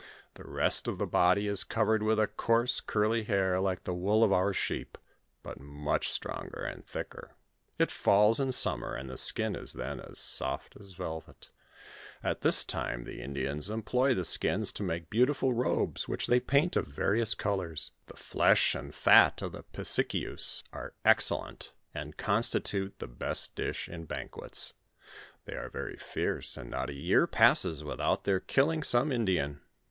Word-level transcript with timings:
The 0.33 0.45
rest 0.49 0.87
of 0.87 0.97
the 0.97 1.05
body 1.05 1.45
is 1.45 1.63
covered 1.63 2.01
with 2.01 2.19
a 2.19 2.25
coarse 2.25 2.79
curly 2.79 3.25
hair 3.25 3.59
like 3.59 3.83
the 3.83 3.93
wool 3.93 4.23
of 4.23 4.33
our 4.33 4.51
sheep, 4.51 4.97
but 5.43 5.59
much 5.59 6.09
stronger 6.09 6.63
and 6.63 6.83
thicker. 6.83 7.35
It 7.77 7.91
falls 7.91 8.39
in 8.39 8.51
summer, 8.51 8.95
and 8.95 9.07
the 9.07 9.15
skin 9.15 9.55
is 9.55 9.73
then 9.73 9.99
as 9.99 10.17
soft 10.17 10.75
as 10.79 10.93
velvet. 10.93 11.49
At 12.23 12.41
this 12.41 12.65
time 12.65 13.03
the 13.03 13.21
Indians 13.21 13.69
employ 13.69 14.15
the 14.15 14.25
skins 14.25 14.73
to 14.73 14.81
make 14.83 15.11
beautiful 15.11 15.53
robes, 15.53 16.07
which 16.07 16.25
they 16.25 16.39
paint 16.39 16.75
of 16.75 16.87
various 16.87 17.35
colors; 17.35 17.91
the 18.07 18.17
flesh 18.17 18.73
and 18.73 18.95
fat 18.95 19.43
of 19.43 19.51
the 19.51 19.65
Fisikious 19.71 20.63
are 20.73 20.95
excel 21.05 21.41
lent, 21.43 21.73
and 21.93 22.17
constitute 22.17 22.97
the 22.97 23.07
best 23.07 23.55
dish 23.55 23.87
in 23.87 24.05
banquets. 24.05 24.73
They 25.45 25.53
are 25.55 25.69
very 25.69 25.95
flerce, 25.95 26.57
and 26.57 26.71
not 26.71 26.89
a 26.89 26.93
year 26.95 27.27
passes 27.27 27.83
without 27.83 28.23
their 28.23 28.39
killing 28.39 28.81
some 28.81 29.11
Indian. 29.11 29.61